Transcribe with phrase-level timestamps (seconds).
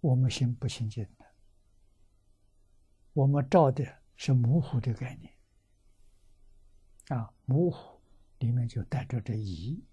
[0.00, 1.26] 我们心不清净的，
[3.12, 5.34] 我们照的是模糊的概念，
[7.08, 8.00] 啊，模糊
[8.38, 9.84] 里面就带着这疑，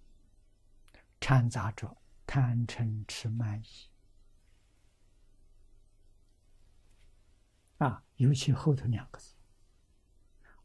[1.19, 1.97] 掺杂着
[2.27, 3.89] 贪嗔痴慢疑，
[7.79, 9.33] 啊，尤其后头两个字，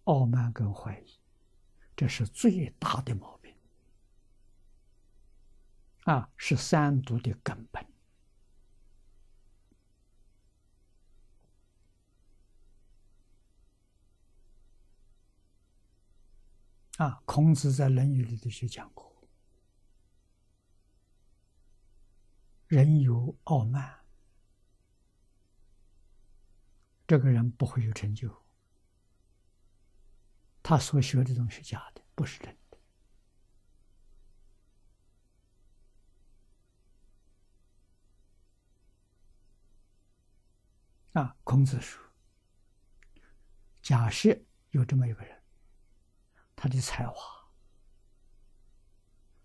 [0.05, 1.19] 傲慢跟怀疑，
[1.97, 3.57] 这是最大的毛病，
[6.05, 7.90] 啊，是三毒的根本。
[17.01, 19.27] 啊，孔子在《论语》里头就讲过
[22.69, 24.05] ：“人有傲慢，
[27.07, 28.45] 这个人不会有成就。
[30.63, 32.79] 他所学的东西假的，不是真的。”
[41.23, 42.05] 啊，孔子说
[43.81, 44.39] ：“假设
[44.73, 45.40] 有这么一个人。”
[46.63, 47.17] 他的才华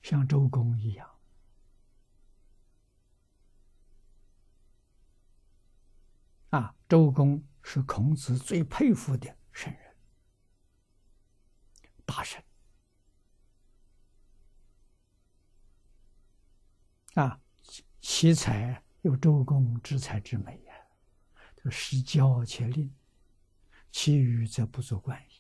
[0.02, 1.10] 像周公一样
[6.50, 6.76] 啊！
[6.90, 9.96] 周公是孔子最佩服的圣人，
[12.06, 12.44] 大神
[17.14, 17.40] 啊！
[18.02, 20.76] 其才有周公之才之美呀，
[21.64, 22.94] 就失教且吝，
[23.90, 25.35] 其余则不足观矣。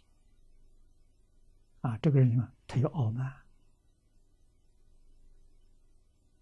[1.86, 3.31] 啊，这个人嘛，他有傲慢，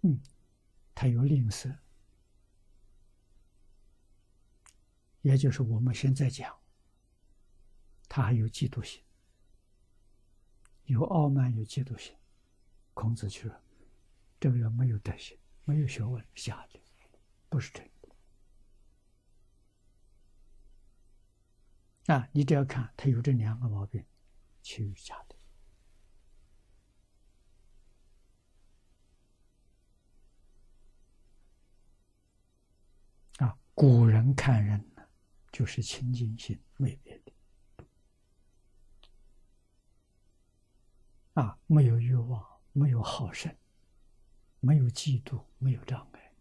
[0.04, 0.22] 嗯，
[0.96, 1.78] 他有吝啬，
[5.22, 6.58] 也就是我们现在讲，
[8.08, 9.04] 他还有嫉妒心，
[10.86, 12.16] 有傲慢，有嫉妒心。
[12.94, 13.52] 孔子说，
[14.40, 16.80] 这个人没有德行，没有学问，假的，
[17.50, 18.10] 不是真的。
[22.14, 24.06] 啊，你只要看他有这两个毛病，
[24.62, 25.33] 其余假的。
[33.76, 35.04] 古人看人呢，
[35.52, 37.34] 就是清净心，没别的。
[41.34, 43.56] 啊，没有欲望，没有好胜，
[44.60, 46.34] 没有嫉妒，没有障碍。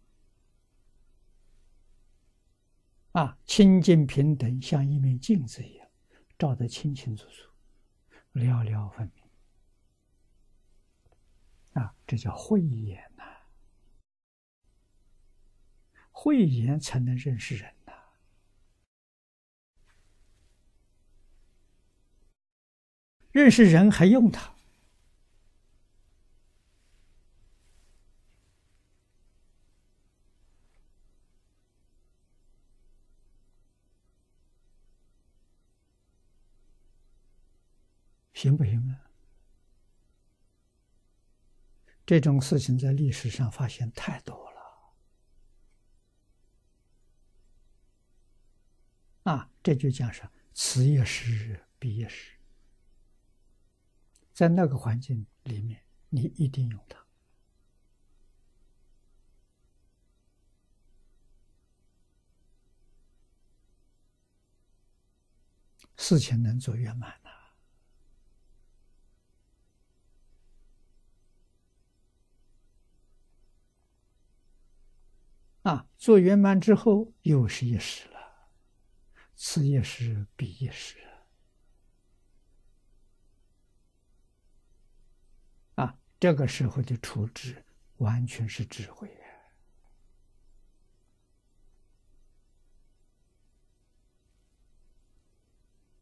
[3.13, 5.89] 啊，清净平等，像一面镜子一样，
[6.39, 7.51] 照得清清楚楚，
[8.33, 9.25] 了了分明。
[11.73, 13.12] 啊，这叫慧眼。
[16.25, 17.93] 慧眼才能认识人呐，
[23.33, 24.55] 认识人还用它，
[38.33, 39.11] 行不行啊？
[42.07, 44.42] 这种事情在历史上发现太多
[49.25, 52.37] 啊，这就讲是此一时，彼一时。
[54.33, 56.99] 在那个环境里面，你一定用它。
[65.97, 67.31] 事情能做圆满的。
[75.71, 78.12] 啊，做圆满之后，又是一时。
[79.45, 80.99] 此一时，彼一时。
[85.75, 87.65] 啊，这个时候的处置
[87.97, 89.13] 完全是智慧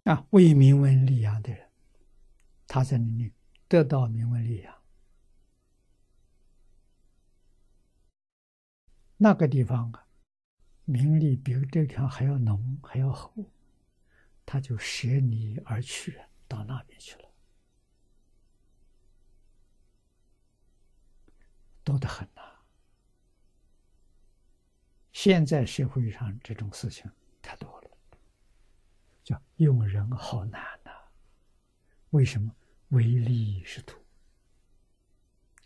[0.04, 1.70] 啊，为名闻利养的人，
[2.66, 3.32] 他在里面
[3.66, 4.82] 得到名闻利养，
[9.16, 10.09] 那个地方啊。
[10.84, 13.32] 名利比这条还要浓，还要厚，
[14.44, 17.28] 他就舍你而去，到那边去了，
[21.84, 22.42] 多得很呐！
[25.12, 27.10] 现在社会上这种事情
[27.42, 27.90] 太多了，
[29.22, 30.90] 叫用人好难呐。
[32.10, 32.54] 为什么？
[32.88, 33.96] 唯利是图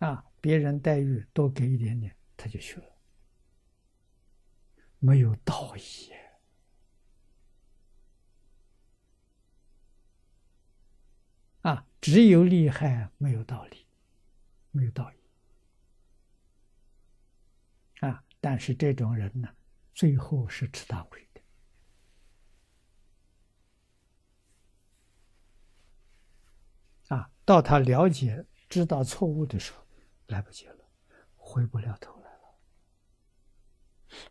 [0.00, 0.22] 啊！
[0.42, 2.93] 别人待遇多给一点点，他就去了。
[5.04, 6.10] 没有道义
[11.60, 11.86] 啊！
[12.00, 13.86] 只有利害，没有道理，
[14.70, 15.16] 没有道义
[18.00, 18.24] 啊！
[18.40, 19.54] 但是这种人呢，
[19.92, 21.42] 最后是吃大亏的。
[27.14, 29.86] 啊，到他了解、知道错误的时候，
[30.28, 30.88] 来不及了，
[31.36, 32.23] 回不了头了，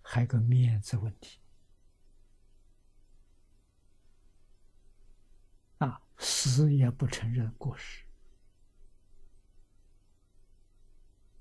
[0.02, 1.40] 还有个面子问题。
[5.80, 8.06] 啊，死也不承认过失。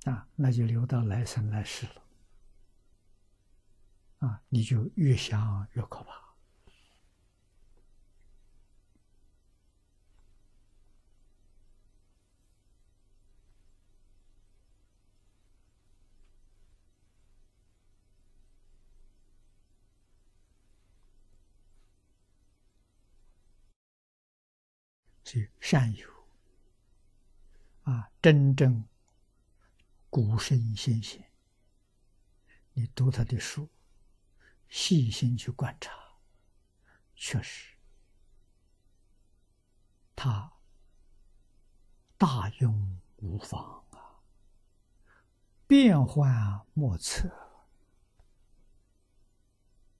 [0.04, 2.02] 啊，那就留到来生来世了。
[4.18, 6.21] 啊，你就越想越可怕。
[25.24, 26.08] 是善友
[27.82, 28.84] 啊，真正。
[30.10, 31.32] 古圣先贤，
[32.74, 33.66] 你读他的书，
[34.68, 35.90] 细心去观察，
[37.14, 37.74] 确实，
[40.14, 40.52] 他
[42.18, 44.20] 大用无方啊，
[45.66, 47.30] 变幻莫测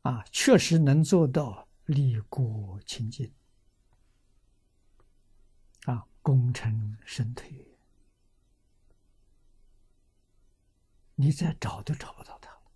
[0.02, 3.32] 啊，确实能做到立国清净
[5.84, 7.66] 啊，功成身退。
[11.14, 12.72] 你再找都找不到他了，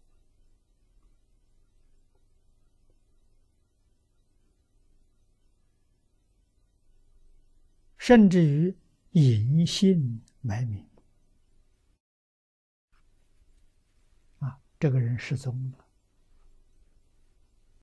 [7.96, 8.76] 甚至于
[9.12, 10.88] 隐姓埋名。
[14.38, 15.85] 啊，这个人失踪了，